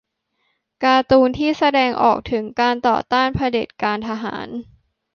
[0.83, 4.47] การ์ตูนที่แสดงออกถึงการต่อต้านเผด็จการทหาร